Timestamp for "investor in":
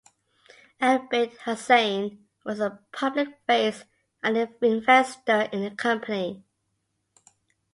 4.63-5.61